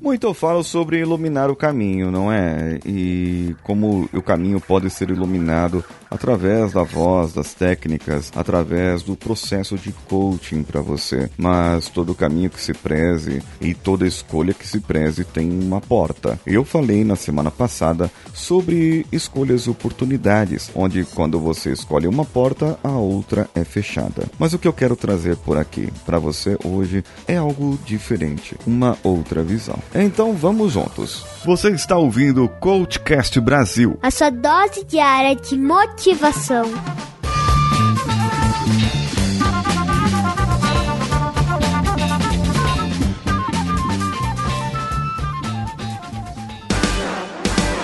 [0.00, 2.78] Muito falo sobre iluminar o caminho, não é?
[2.86, 9.76] E como o caminho pode ser iluminado através da voz, das técnicas, através do processo
[9.76, 11.30] de coaching para você.
[11.36, 16.38] Mas todo caminho que se preze e toda escolha que se preze tem uma porta.
[16.46, 22.78] Eu falei na semana passada sobre escolhas e oportunidades, onde quando você escolhe uma porta,
[22.82, 24.24] a outra é fechada.
[24.38, 28.96] Mas o que eu quero trazer por aqui para você hoje é algo diferente, uma
[29.02, 29.78] outra visão.
[29.94, 31.24] Então vamos juntos.
[31.44, 33.98] Você está ouvindo o Coachcast Brasil.
[34.02, 35.99] A sua dose diária de motivação.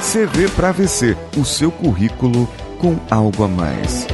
[0.00, 4.06] CV para VC, o seu currículo com algo a mais.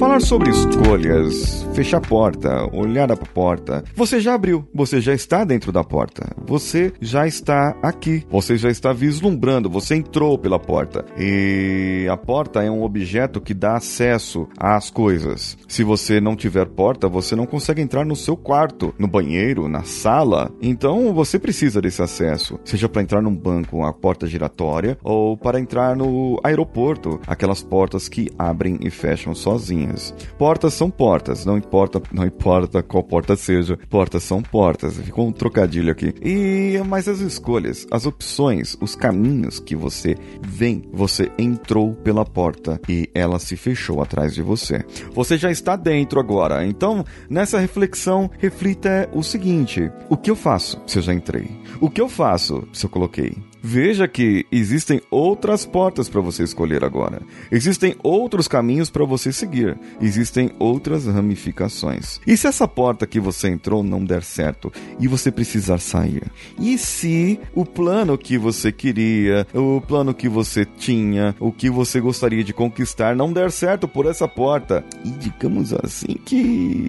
[0.00, 3.82] Falar sobre escolhas, fechar a porta, olhar a porta.
[3.96, 6.30] Você já abriu, você já está dentro da porta.
[6.46, 11.04] Você já está aqui, você já está vislumbrando, você entrou pela porta.
[11.18, 15.58] E a porta é um objeto que dá acesso às coisas.
[15.66, 19.82] Se você não tiver porta, você não consegue entrar no seu quarto, no banheiro, na
[19.82, 20.52] sala.
[20.62, 25.58] Então você precisa desse acesso, seja para entrar num banco, a porta giratória, ou para
[25.58, 30.14] entrar no aeroporto, aquelas portas que abrem e fecham sozinhas.
[30.38, 34.96] Portas são portas, não importa, não importa qual porta seja, portas são portas.
[34.98, 36.14] Ficou um trocadilho aqui.
[36.22, 42.80] E mas as escolhas, as opções, os caminhos que você vem, você entrou pela porta
[42.88, 44.84] e ela se fechou atrás de você.
[45.12, 46.64] Você já está dentro agora.
[46.66, 51.50] Então, nessa reflexão, reflita o seguinte: o que eu faço se eu já entrei?
[51.80, 53.53] O que eu faço se eu coloquei?
[53.66, 57.22] Veja que existem outras portas para você escolher agora.
[57.50, 59.74] Existem outros caminhos para você seguir.
[60.02, 62.20] Existem outras ramificações.
[62.26, 64.70] E se essa porta que você entrou não der certo
[65.00, 66.24] e você precisar sair?
[66.60, 72.02] E se o plano que você queria, o plano que você tinha, o que você
[72.02, 74.84] gostaria de conquistar não der certo por essa porta?
[75.02, 76.86] E digamos assim que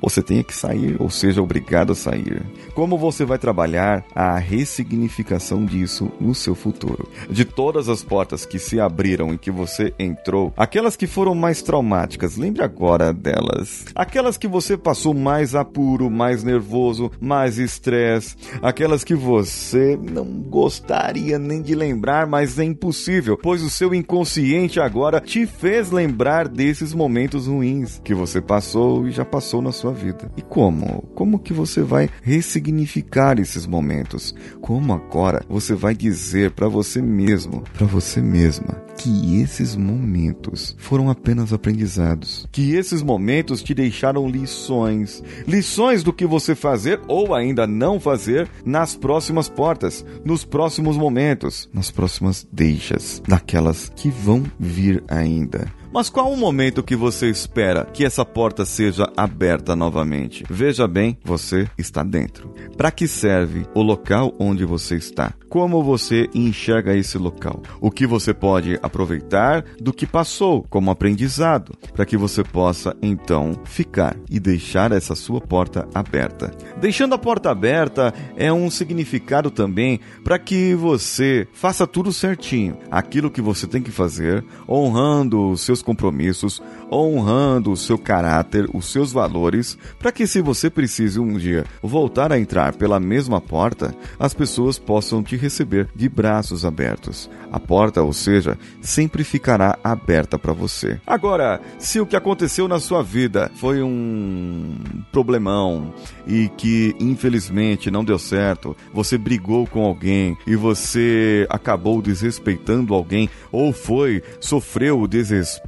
[0.00, 2.42] você tenha que sair ou seja obrigado a sair.
[2.74, 7.08] Como você vai trabalhar a ressignificação disso no seu futuro?
[7.28, 11.62] De todas as portas que se abriram e que você entrou, aquelas que foram mais
[11.62, 13.84] traumáticas, lembre agora delas.
[13.94, 21.38] Aquelas que você passou mais apuro, mais nervoso, mais estresse, aquelas que você não gostaria
[21.38, 26.94] nem de lembrar, mas é impossível, pois o seu inconsciente agora te fez lembrar desses
[26.94, 30.30] momentos ruins que você passou e já passou na sua sua vida.
[30.36, 31.02] E como?
[31.14, 34.34] Como que você vai ressignificar esses momentos?
[34.60, 41.08] Como agora você vai dizer para você mesmo, para você mesma, que esses momentos foram
[41.08, 47.66] apenas aprendizados, que esses momentos te deixaram lições, lições do que você fazer ou ainda
[47.66, 55.02] não fazer nas próximas portas, nos próximos momentos, nas próximas deixas, naquelas que vão vir
[55.08, 55.66] ainda.
[55.92, 60.44] Mas qual o momento que você espera que essa porta seja aberta novamente?
[60.48, 62.52] Veja bem, você está dentro.
[62.76, 65.32] Para que serve o local onde você está?
[65.48, 67.62] Como você enxerga esse local?
[67.80, 73.58] O que você pode aproveitar do que passou como aprendizado, para que você possa então
[73.64, 76.50] ficar e deixar essa sua porta aberta.
[76.78, 83.30] Deixando a porta aberta é um significado também para que você faça tudo certinho, aquilo
[83.30, 88.90] que você tem que fazer, honrando os seus seus compromissos, honrando o seu caráter, os
[88.90, 93.94] seus valores, para que se você precise um dia voltar a entrar pela mesma porta,
[94.18, 97.30] as pessoas possam te receber de braços abertos.
[97.50, 101.00] A porta, ou seja, sempre ficará aberta para você.
[101.06, 104.76] Agora, se o que aconteceu na sua vida foi um
[105.10, 105.94] problemão
[106.26, 113.30] e que infelizmente não deu certo, você brigou com alguém e você acabou desrespeitando alguém
[113.50, 115.67] ou foi sofreu o desrespeito,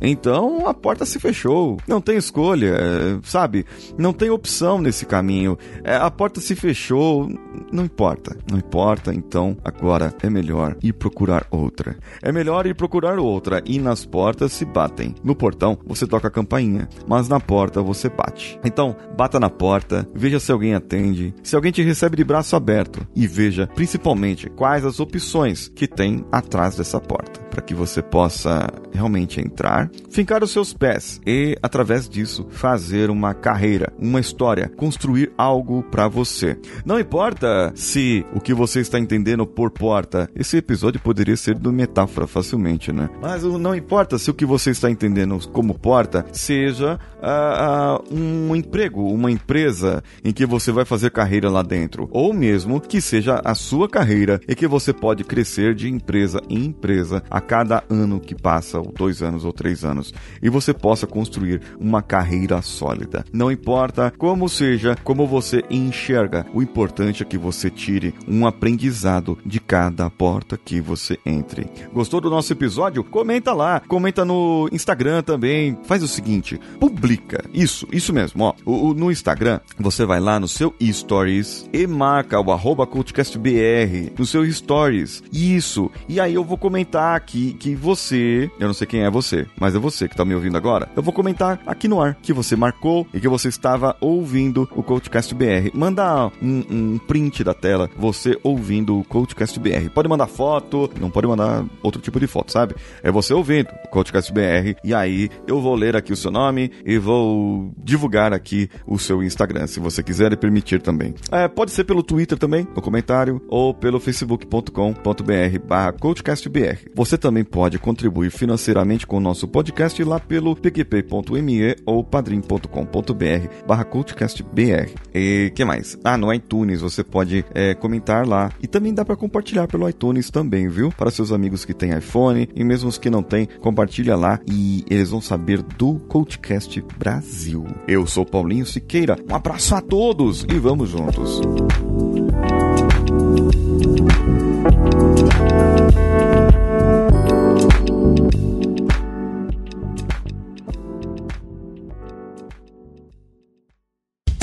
[0.00, 1.78] então a porta se fechou.
[1.86, 2.76] Não tem escolha,
[3.24, 3.66] sabe?
[3.98, 5.58] Não tem opção nesse caminho.
[5.82, 7.28] É, a porta se fechou,
[7.72, 8.36] não importa.
[8.50, 11.96] Não importa, então agora é melhor ir procurar outra.
[12.22, 15.14] É melhor ir procurar outra e nas portas se batem.
[15.24, 18.58] No portão você toca a campainha, mas na porta você bate.
[18.64, 23.06] Então, bata na porta, veja se alguém atende, se alguém te recebe de braço aberto
[23.14, 27.41] e veja principalmente quais as opções que tem atrás dessa porta.
[27.52, 33.34] Para que você possa realmente entrar, fincar os seus pés e, através disso, fazer uma
[33.34, 36.58] carreira, uma história, construir algo para você.
[36.82, 41.70] Não importa se o que você está entendendo por porta, esse episódio poderia ser do
[41.70, 43.10] metáfora facilmente, né?
[43.20, 48.56] Mas não importa se o que você está entendendo como porta seja uh, uh, um
[48.56, 53.42] emprego, uma empresa em que você vai fazer carreira lá dentro, ou mesmo que seja
[53.44, 58.20] a sua carreira e que você pode crescer de empresa em empresa a cada ano
[58.20, 60.12] que passa, ou dois anos ou três anos,
[60.42, 63.24] e você possa construir uma carreira sólida.
[63.32, 69.38] Não importa como seja, como você enxerga, o importante é que você tire um aprendizado
[69.44, 71.66] de cada porta que você entre.
[71.92, 73.04] Gostou do nosso episódio?
[73.04, 75.76] Comenta lá, comenta no Instagram também.
[75.84, 77.44] Faz o seguinte, publica.
[77.52, 78.54] Isso, isso mesmo, ó.
[78.64, 84.12] O, o, no Instagram, você vai lá no seu stories e marca o arroba cultcastbr
[84.18, 85.22] no seu stories.
[85.32, 85.90] Isso.
[86.08, 89.74] E aí eu vou comentar aqui que você, eu não sei quem é você, mas
[89.74, 90.88] é você que tá me ouvindo agora.
[90.94, 94.82] Eu vou comentar aqui no ar que você marcou e que você estava ouvindo o
[94.82, 95.70] Coachcast BR.
[95.72, 99.88] Manda um, um print da tela, você ouvindo o Coachcast BR.
[99.94, 102.74] Pode mandar foto, não pode mandar outro tipo de foto, sabe?
[103.02, 106.70] É você ouvindo o Coachcast BR e aí eu vou ler aqui o seu nome
[106.84, 111.14] e vou divulgar aqui o seu Instagram, se você quiser e permitir também.
[111.30, 116.90] É, pode ser pelo Twitter também, no comentário, ou pelo facebook.com.br barra coachcastbr.
[116.94, 123.84] Você também pode contribuir financeiramente com o nosso podcast lá pelo pqp.me ou padrim.com.br barra
[123.84, 124.90] coachcastbr.
[125.14, 125.96] E que mais?
[126.02, 130.30] Ah, no iTunes você pode é, comentar lá e também dá para compartilhar pelo iTunes
[130.30, 130.90] também, viu?
[130.90, 134.84] Para seus amigos que têm iPhone e mesmo os que não têm, compartilha lá e
[134.90, 137.64] eles vão saber do Coachcast Brasil.
[137.86, 141.40] Eu sou Paulinho Siqueira, um abraço a todos e vamos juntos.